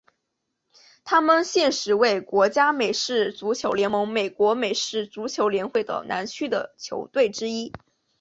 [1.03, 7.71] 他们现时为国家美式足球联盟美国美式足球联会的南区的球队之一。